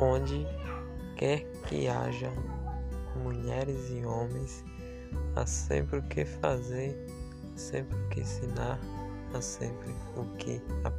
onde 0.00 0.46
quer 1.16 1.44
que 1.68 1.88
haja 1.88 2.32
mulheres 3.16 3.90
e 3.90 4.04
homens, 4.04 4.64
há 5.36 5.44
sempre 5.44 5.98
o 5.98 6.02
que 6.02 6.24
fazer, 6.24 6.96
há 7.54 7.58
sempre 7.58 7.96
o 7.96 8.08
que 8.08 8.20
ensinar, 8.20 8.80
há 9.34 9.40
sempre 9.40 9.90
o 10.16 10.24
que 10.36 10.60
aprender. 10.84 10.89